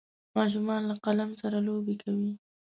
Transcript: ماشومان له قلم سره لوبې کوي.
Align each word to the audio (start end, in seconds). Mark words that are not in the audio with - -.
ماشومان 0.37 0.81
له 0.89 0.95
قلم 1.05 1.29
سره 1.41 1.57
لوبې 1.67 1.95
کوي. 2.03 2.31